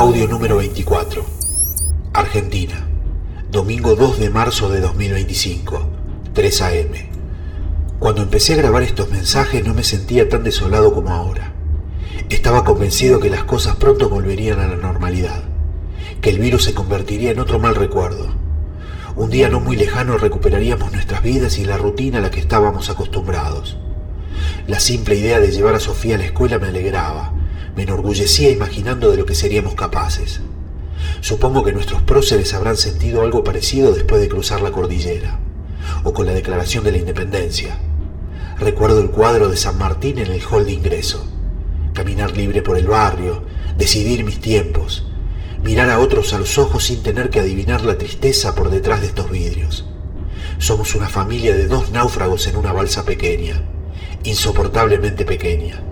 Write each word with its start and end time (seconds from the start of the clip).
Audio 0.00 0.26
número 0.26 0.56
24. 0.56 1.22
Argentina. 2.14 2.86
Domingo 3.50 3.96
2 3.96 4.18
de 4.18 4.30
marzo 4.30 4.70
de 4.70 4.80
2025. 4.80 5.90
3 6.32 6.62
a.m. 6.62 7.10
Cuando 7.98 8.22
empecé 8.22 8.54
a 8.54 8.56
grabar 8.56 8.82
estos 8.82 9.10
mensajes 9.10 9.62
no 9.62 9.74
me 9.74 9.84
sentía 9.84 10.26
tan 10.26 10.42
desolado 10.42 10.94
como 10.94 11.10
ahora. 11.10 11.52
Estaba 12.30 12.64
convencido 12.64 13.20
que 13.20 13.28
las 13.28 13.44
cosas 13.44 13.76
pronto 13.76 14.08
volverían 14.08 14.60
a 14.60 14.68
la 14.68 14.76
normalidad, 14.76 15.42
que 16.22 16.30
el 16.30 16.38
virus 16.38 16.64
se 16.64 16.72
convertiría 16.72 17.32
en 17.32 17.40
otro 17.40 17.58
mal 17.58 17.74
recuerdo. 17.74 18.28
Un 19.16 19.28
día 19.28 19.50
no 19.50 19.60
muy 19.60 19.76
lejano 19.76 20.16
recuperaríamos 20.16 20.92
nuestras 20.92 21.22
vidas 21.22 21.58
y 21.58 21.66
la 21.66 21.76
rutina 21.76 22.20
a 22.20 22.22
la 22.22 22.30
que 22.30 22.40
estábamos 22.40 22.88
acostumbrados. 22.88 23.76
La 24.66 24.80
simple 24.80 25.16
idea 25.16 25.40
de 25.40 25.50
llevar 25.50 25.74
a 25.74 25.78
Sofía 25.78 26.14
a 26.14 26.18
la 26.18 26.24
escuela 26.24 26.58
me 26.58 26.68
alegraba, 26.68 27.34
me 27.76 27.82
enorgullecía 27.82 28.50
imaginando 28.50 29.10
de 29.10 29.16
lo 29.16 29.26
que 29.26 29.34
seríamos 29.34 29.74
capaces. 29.74 30.40
Supongo 31.20 31.64
que 31.64 31.72
nuestros 31.72 32.02
próceres 32.02 32.54
habrán 32.54 32.76
sentido 32.76 33.22
algo 33.22 33.44
parecido 33.44 33.92
después 33.92 34.20
de 34.20 34.28
cruzar 34.28 34.60
la 34.60 34.72
cordillera, 34.72 35.38
o 36.04 36.12
con 36.12 36.26
la 36.26 36.32
declaración 36.32 36.84
de 36.84 36.92
la 36.92 36.98
independencia. 36.98 37.78
Recuerdo 38.58 39.00
el 39.00 39.10
cuadro 39.10 39.48
de 39.48 39.56
San 39.56 39.78
Martín 39.78 40.18
en 40.18 40.30
el 40.30 40.42
hall 40.42 40.64
de 40.66 40.72
ingreso, 40.72 41.26
caminar 41.94 42.36
libre 42.36 42.62
por 42.62 42.76
el 42.76 42.86
barrio, 42.86 43.42
decidir 43.76 44.24
mis 44.24 44.40
tiempos, 44.40 45.06
mirar 45.62 45.90
a 45.90 45.98
otros 45.98 46.32
a 46.32 46.38
los 46.38 46.58
ojos 46.58 46.84
sin 46.84 47.02
tener 47.02 47.30
que 47.30 47.40
adivinar 47.40 47.84
la 47.84 47.98
tristeza 47.98 48.54
por 48.54 48.70
detrás 48.70 49.00
de 49.00 49.08
estos 49.08 49.30
vidrios. 49.30 49.86
Somos 50.58 50.94
una 50.94 51.08
familia 51.08 51.54
de 51.54 51.66
dos 51.66 51.90
náufragos 51.90 52.46
en 52.46 52.56
una 52.56 52.72
balsa 52.72 53.04
pequeña, 53.04 53.62
insoportablemente 54.24 55.24
pequeña. 55.24 55.82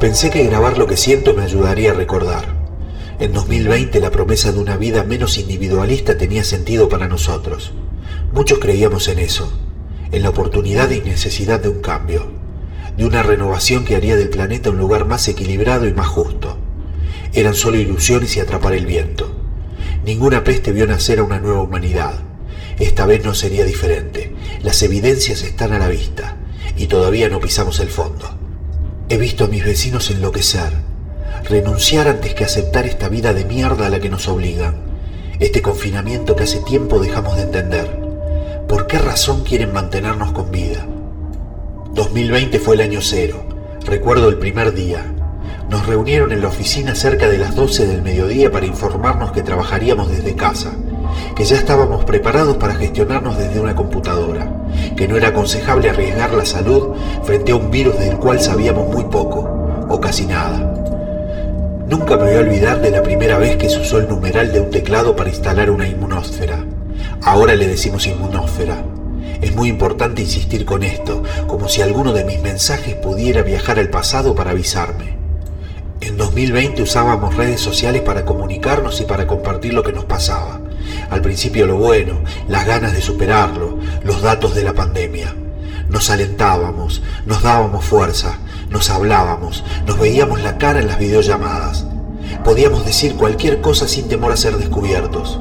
Pensé 0.00 0.30
que 0.30 0.44
grabar 0.44 0.78
lo 0.78 0.86
que 0.86 0.96
siento 0.96 1.34
me 1.34 1.42
ayudaría 1.42 1.90
a 1.90 1.94
recordar. 1.94 2.46
En 3.18 3.34
2020 3.34 4.00
la 4.00 4.10
promesa 4.10 4.50
de 4.50 4.58
una 4.58 4.78
vida 4.78 5.04
menos 5.04 5.36
individualista 5.36 6.16
tenía 6.16 6.42
sentido 6.42 6.88
para 6.88 7.06
nosotros. 7.06 7.74
Muchos 8.32 8.60
creíamos 8.60 9.08
en 9.08 9.18
eso, 9.18 9.52
en 10.10 10.22
la 10.22 10.30
oportunidad 10.30 10.88
y 10.88 11.02
necesidad 11.02 11.60
de 11.60 11.68
un 11.68 11.82
cambio, 11.82 12.30
de 12.96 13.04
una 13.04 13.22
renovación 13.22 13.84
que 13.84 13.94
haría 13.94 14.16
del 14.16 14.30
planeta 14.30 14.70
un 14.70 14.78
lugar 14.78 15.04
más 15.04 15.28
equilibrado 15.28 15.86
y 15.86 15.92
más 15.92 16.06
justo. 16.06 16.56
Eran 17.34 17.54
solo 17.54 17.76
ilusiones 17.76 18.34
y 18.38 18.40
atrapar 18.40 18.72
el 18.72 18.86
viento. 18.86 19.30
Ninguna 20.06 20.44
peste 20.44 20.72
vio 20.72 20.86
nacer 20.86 21.18
a 21.18 21.24
una 21.24 21.40
nueva 21.40 21.60
humanidad. 21.60 22.14
Esta 22.78 23.04
vez 23.04 23.22
no 23.22 23.34
sería 23.34 23.66
diferente. 23.66 24.34
Las 24.62 24.82
evidencias 24.82 25.42
están 25.42 25.74
a 25.74 25.78
la 25.78 25.88
vista 25.88 26.38
y 26.78 26.86
todavía 26.86 27.28
no 27.28 27.38
pisamos 27.38 27.80
el 27.80 27.90
fondo. 27.90 28.39
He 29.12 29.16
visto 29.16 29.46
a 29.46 29.48
mis 29.48 29.64
vecinos 29.64 30.08
enloquecer, 30.12 30.70
renunciar 31.42 32.06
antes 32.06 32.32
que 32.32 32.44
aceptar 32.44 32.86
esta 32.86 33.08
vida 33.08 33.34
de 33.34 33.44
mierda 33.44 33.86
a 33.86 33.88
la 33.90 33.98
que 33.98 34.08
nos 34.08 34.28
obligan, 34.28 34.76
este 35.40 35.62
confinamiento 35.62 36.36
que 36.36 36.44
hace 36.44 36.60
tiempo 36.60 37.00
dejamos 37.00 37.34
de 37.34 37.42
entender. 37.42 37.90
¿Por 38.68 38.86
qué 38.86 38.98
razón 38.98 39.42
quieren 39.42 39.72
mantenernos 39.72 40.30
con 40.30 40.52
vida? 40.52 40.86
2020 41.92 42.60
fue 42.60 42.76
el 42.76 42.82
año 42.82 43.00
cero, 43.02 43.42
recuerdo 43.84 44.28
el 44.28 44.38
primer 44.38 44.74
día. 44.74 45.12
Nos 45.68 45.86
reunieron 45.86 46.30
en 46.30 46.42
la 46.42 46.48
oficina 46.48 46.94
cerca 46.94 47.28
de 47.28 47.38
las 47.38 47.56
12 47.56 47.88
del 47.88 48.02
mediodía 48.02 48.52
para 48.52 48.66
informarnos 48.66 49.32
que 49.32 49.42
trabajaríamos 49.42 50.08
desde 50.08 50.36
casa 50.36 50.70
que 51.34 51.44
ya 51.44 51.56
estábamos 51.56 52.04
preparados 52.04 52.56
para 52.56 52.74
gestionarnos 52.74 53.38
desde 53.38 53.60
una 53.60 53.74
computadora, 53.74 54.50
que 55.00 55.08
no 55.08 55.16
era 55.16 55.28
aconsejable 55.28 55.88
arriesgar 55.88 56.34
la 56.34 56.44
salud 56.44 56.90
frente 57.24 57.52
a 57.52 57.56
un 57.56 57.70
virus 57.70 57.98
del 57.98 58.18
cual 58.18 58.38
sabíamos 58.38 58.86
muy 58.94 59.04
poco, 59.04 59.48
o 59.88 59.98
casi 59.98 60.26
nada. 60.26 60.58
Nunca 61.88 62.18
me 62.18 62.24
voy 62.24 62.34
a 62.34 62.40
olvidar 62.40 62.82
de 62.82 62.90
la 62.90 63.02
primera 63.02 63.38
vez 63.38 63.56
que 63.56 63.70
se 63.70 63.80
usó 63.80 63.96
el 63.96 64.08
numeral 64.08 64.52
de 64.52 64.60
un 64.60 64.68
teclado 64.68 65.16
para 65.16 65.30
instalar 65.30 65.70
una 65.70 65.88
inmunósfera. 65.88 66.66
Ahora 67.22 67.54
le 67.54 67.66
decimos 67.66 68.06
inmunósfera. 68.06 68.84
Es 69.40 69.56
muy 69.56 69.70
importante 69.70 70.20
insistir 70.20 70.66
con 70.66 70.82
esto, 70.82 71.22
como 71.46 71.70
si 71.70 71.80
alguno 71.80 72.12
de 72.12 72.26
mis 72.26 72.42
mensajes 72.42 72.94
pudiera 72.94 73.40
viajar 73.40 73.78
al 73.78 73.88
pasado 73.88 74.34
para 74.34 74.50
avisarme. 74.50 75.16
En 76.02 76.18
2020 76.18 76.82
usábamos 76.82 77.36
redes 77.36 77.62
sociales 77.62 78.02
para 78.02 78.26
comunicarnos 78.26 79.00
y 79.00 79.04
para 79.04 79.26
compartir 79.26 79.72
lo 79.72 79.82
que 79.82 79.94
nos 79.94 80.04
pasaba. 80.04 80.59
Al 81.10 81.22
principio 81.22 81.66
lo 81.66 81.76
bueno, 81.76 82.20
las 82.46 82.66
ganas 82.66 82.92
de 82.92 83.02
superarlo, 83.02 83.78
los 84.04 84.22
datos 84.22 84.54
de 84.54 84.62
la 84.62 84.74
pandemia. 84.74 85.34
Nos 85.88 86.08
alentábamos, 86.08 87.02
nos 87.26 87.42
dábamos 87.42 87.84
fuerza, 87.84 88.38
nos 88.70 88.90
hablábamos, 88.90 89.64
nos 89.86 89.98
veíamos 89.98 90.40
la 90.40 90.56
cara 90.56 90.78
en 90.78 90.86
las 90.86 91.00
videollamadas. 91.00 91.84
Podíamos 92.44 92.84
decir 92.84 93.16
cualquier 93.16 93.60
cosa 93.60 93.88
sin 93.88 94.06
temor 94.06 94.30
a 94.30 94.36
ser 94.36 94.56
descubiertos. 94.56 95.40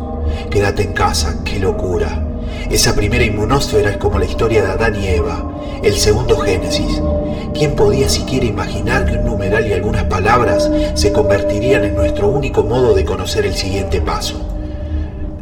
Quédate 0.50 0.82
en 0.82 0.94
casa, 0.94 1.44
qué 1.46 1.60
locura. 1.60 2.26
Esa 2.72 2.96
primera 2.96 3.24
inmunósfera 3.24 3.92
es 3.92 3.98
como 3.98 4.18
la 4.18 4.26
historia 4.26 4.64
de 4.64 4.72
Adán 4.72 4.96
y 5.00 5.08
Eva, 5.08 5.52
el 5.84 5.94
segundo 5.94 6.40
Génesis. 6.40 7.00
¿Quién 7.54 7.76
podía 7.76 8.10
siquiera 8.10 8.46
imaginar 8.46 9.06
que 9.06 9.18
un 9.18 9.26
numeral 9.26 9.68
y 9.68 9.74
algunas 9.74 10.06
palabras 10.06 10.68
se 10.96 11.12
convertirían 11.12 11.84
en 11.84 11.96
nuestro 11.96 12.28
único 12.28 12.64
modo 12.64 12.96
de 12.96 13.06
conocer 13.06 13.46
el 13.46 13.56
siguiente 13.56 14.02
paso? 14.02 14.49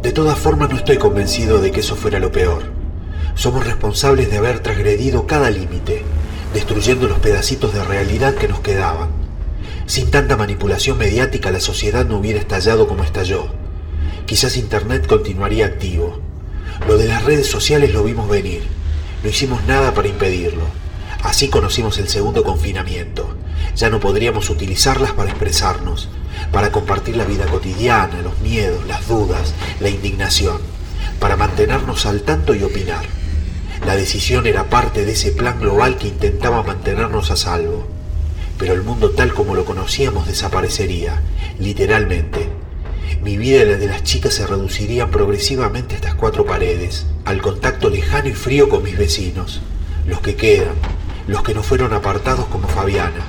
De 0.08 0.14
todas 0.14 0.40
formas 0.40 0.70
no 0.70 0.78
estoy 0.78 0.98
convencido 0.98 1.60
de 1.60 1.70
que 1.74 1.82
eso 1.82 1.98
fuera 1.98 2.18
lo 2.18 2.32
peor. 2.32 2.64
Somos 3.36 3.66
responsables 3.66 4.32
de 4.32 4.38
haber 4.38 4.62
transgredido 4.62 5.28
cada 5.28 5.50
límite, 5.50 6.02
destruyendo 6.54 7.10
los 7.10 7.20
pedacitos 7.20 7.74
de 7.74 7.84
realidad 7.84 8.34
que 8.34 8.48
nos 8.48 8.62
quedaban. 8.62 9.10
Sin 9.86 10.10
tanta 10.10 10.38
manipulación 10.38 10.98
mediática 10.98 11.52
la 11.52 11.60
sociedad 11.60 12.06
no 12.06 12.20
hubiera 12.20 12.40
estallado 12.40 12.88
como 12.88 13.04
estalló. 13.04 13.48
Quizás 14.26 14.56
Internet 14.56 15.08
continuaría 15.08 15.66
activo. 15.66 16.22
Lo 16.88 16.96
de 16.96 17.10
las 17.10 17.26
redes 17.26 17.48
sociales 17.48 17.94
lo 17.94 18.06
vimos 18.06 18.30
venir. 18.30 18.62
No 19.26 19.30
hicimos 19.30 19.66
nada 19.66 19.94
para 19.94 20.08
impedirlo. 20.08 20.64
Así 21.22 21.50
conocimos 21.50 21.98
el 21.98 22.08
segundo 22.08 22.46
confinamiento. 22.46 23.28
Ya 23.76 23.90
no 23.90 24.00
podríamos 24.00 24.50
utilizarlas 24.50 25.12
para 25.12 25.32
expresarnos, 25.32 26.08
para 26.52 26.72
compartir 26.72 27.18
la 27.18 27.26
vida 27.26 27.46
cotidiana, 27.46 28.22
los 28.22 28.40
miedos, 28.40 28.86
las 28.88 29.08
dudas, 29.08 29.54
la 29.80 29.90
indignación, 29.90 30.58
para 31.20 31.36
mantenernos 31.36 32.06
al 32.06 32.22
tanto 32.22 32.56
y 32.56 32.64
opinar. 32.64 33.06
La 33.86 33.96
decisión 33.96 34.48
era 34.48 34.70
parte 34.70 35.06
de 35.06 35.12
ese 35.12 35.32
plan 35.32 35.60
global 35.60 35.98
que 35.98 36.08
intentaba 36.08 36.64
mantenernos 36.64 37.32
a 37.32 37.36
salvo. 37.36 37.88
Pero 38.58 38.74
el 38.74 38.82
mundo 38.82 39.12
tal 39.12 39.34
como 39.34 39.56
lo 39.56 39.66
conocíamos 39.66 40.28
desaparecería, 40.28 41.22
literalmente. 41.60 42.50
Mi 43.22 43.38
vida 43.38 43.64
y 43.64 43.66
la 43.66 43.78
de 43.78 43.88
las 43.88 44.04
chicas 44.04 44.34
se 44.34 44.48
reducirían 44.48 45.12
progresivamente 45.12 45.94
a 45.94 45.98
estas 45.98 46.16
cuatro 46.16 46.46
paredes, 46.46 47.06
al 47.26 47.42
contacto 47.42 47.90
lejano 47.90 48.30
y 48.30 48.34
frío 48.34 48.68
con 48.68 48.84
mis 48.84 48.98
vecinos, 48.98 49.62
los 50.08 50.22
que 50.22 50.36
quedan, 50.36 50.74
los 51.28 51.44
que 51.44 51.54
no 51.54 51.62
fueron 51.62 51.94
apartados 51.94 52.48
como 52.48 52.68
Fabiana, 52.68 53.26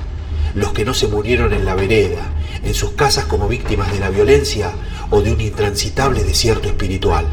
los 0.55 0.73
que 0.73 0.83
no 0.83 0.93
se 0.93 1.07
murieron 1.07 1.53
en 1.53 1.65
la 1.65 1.75
vereda, 1.75 2.25
en 2.63 2.73
sus 2.73 2.91
casas 2.91 3.25
como 3.25 3.47
víctimas 3.47 3.91
de 3.91 3.99
la 3.99 4.09
violencia 4.09 4.71
o 5.11 5.21
de 5.21 5.31
un 5.31 5.41
intransitable 5.41 6.23
desierto 6.23 6.67
espiritual. 6.67 7.25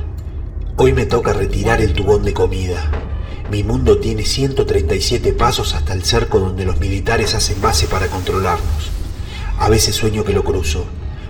Hoy 0.77 0.93
me 0.93 1.07
toca 1.07 1.33
retirar 1.33 1.81
el 1.81 1.93
tubón 1.93 2.25
de 2.25 2.33
comida. 2.33 2.91
Mi 3.51 3.63
mundo 3.63 3.99
tiene 3.99 4.25
137 4.25 5.33
pasos 5.33 5.75
hasta 5.75 5.93
el 5.93 6.03
cerco 6.03 6.41
donde 6.41 6.65
los 6.65 6.81
militares 6.81 7.35
hacen 7.35 7.61
base 7.61 7.87
para 7.87 8.09
controlarnos. 8.09 8.91
A 9.59 9.69
veces 9.69 9.95
sueño 9.95 10.25
que 10.25 10.33
lo 10.33 10.45
cruzo, 10.45 10.85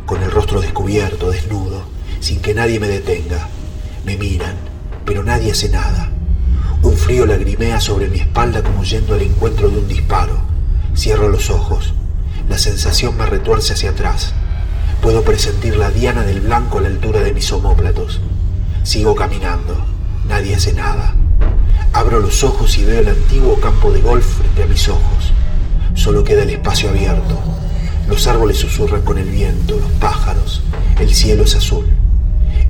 con 0.04 0.22
el 0.22 0.30
rostro 0.30 0.60
descubierto, 0.60 1.30
desnudo, 1.30 1.82
sin 2.20 2.40
que 2.40 2.54
nadie 2.54 2.80
me 2.80 2.88
detenga. 2.88 3.48
Me 4.04 4.16
miran, 4.16 4.56
pero 5.04 5.22
nadie 5.22 5.52
hace 5.52 5.68
nada. 5.68 6.10
Un 6.82 6.96
frío 6.96 7.26
lagrimea 7.26 7.80
sobre 7.80 8.08
mi 8.08 8.18
espalda 8.18 8.62
como 8.62 8.84
yendo 8.84 9.14
al 9.14 9.22
encuentro 9.22 9.68
de 9.68 9.78
un 9.78 9.88
disparo. 9.88 10.38
Cierro 10.96 11.28
los 11.28 11.50
ojos. 11.50 11.94
La 12.48 12.58
sensación 12.58 13.16
me 13.16 13.26
retuerce 13.26 13.72
hacia 13.72 13.90
atrás. 13.90 14.32
Puedo 15.00 15.22
presentir 15.22 15.76
la 15.76 15.90
diana 15.90 16.22
del 16.22 16.40
blanco 16.40 16.78
a 16.78 16.81
la 16.82 16.88
altura 16.88 17.20
de 17.20 17.32
mis 17.32 17.50
omóplatos. 17.52 18.20
Sigo 18.82 19.14
caminando. 19.14 19.76
Nadie 20.28 20.56
hace 20.56 20.72
nada. 20.72 21.14
Abro 21.93 22.20
los 22.20 22.43
ojos 22.43 22.76
y 22.78 22.84
veo 22.84 23.00
el 23.00 23.08
antiguo 23.08 23.60
campo 23.60 23.93
de 23.93 24.00
golf 24.00 24.26
frente 24.38 24.62
a 24.64 24.66
mis 24.66 24.88
ojos. 24.88 25.32
Solo 25.94 26.25
queda 26.25 26.43
el 26.43 26.50
espacio 26.50 26.90
abierto. 26.90 27.38
Los 28.08 28.26
árboles 28.26 28.58
susurran 28.58 29.02
con 29.02 29.19
el 29.19 29.28
viento, 29.28 29.78
los 29.78 29.90
pájaros. 29.93 30.62
El 31.00 31.14
cielo 31.14 31.44
es 31.44 31.54
azul. 31.54 31.87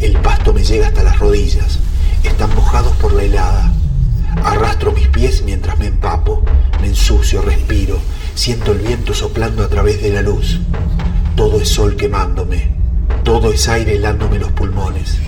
El 0.00 0.18
pasto 0.18 0.52
me 0.52 0.62
llega 0.62 0.88
hasta 0.88 1.02
las 1.02 1.18
rodillas. 1.18 1.78
Están 2.22 2.54
mojados 2.54 2.94
por 2.96 3.12
la 3.12 3.22
helada. 3.22 3.72
Arrastro 4.44 4.92
mis 4.92 5.08
pies 5.08 5.42
mientras 5.42 5.78
me 5.78 5.86
empapo, 5.86 6.44
me 6.80 6.88
ensucio, 6.88 7.40
respiro, 7.42 7.98
siento 8.34 8.72
el 8.72 8.78
viento 8.78 9.14
soplando 9.14 9.64
a 9.64 9.68
través 9.68 10.02
de 10.02 10.10
la 10.10 10.22
luz. 10.22 10.60
Todo 11.36 11.60
es 11.60 11.68
sol 11.68 11.96
quemándome, 11.96 12.70
todo 13.22 13.52
es 13.52 13.68
aire 13.68 13.96
helándome 13.96 14.38
los 14.38 14.52
pulmones. 14.52 15.18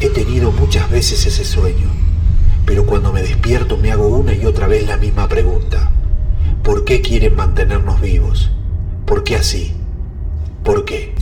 He 0.00 0.10
tenido 0.10 0.50
muchas 0.50 0.90
veces 0.90 1.24
ese 1.26 1.44
sueño, 1.44 1.88
pero 2.66 2.84
cuando 2.86 3.12
me 3.12 3.22
despierto 3.22 3.76
me 3.76 3.92
hago 3.92 4.08
una 4.08 4.34
y 4.34 4.44
otra 4.44 4.66
vez 4.66 4.86
la 4.86 4.96
misma 4.96 5.28
pregunta. 5.28 5.92
¿Por 6.64 6.84
qué 6.84 7.02
quieren 7.02 7.36
mantenernos 7.36 8.00
vivos? 8.00 8.50
¿Por 9.06 9.22
qué 9.22 9.36
así? 9.36 9.74
¿Por 10.64 10.84
qué? 10.84 11.14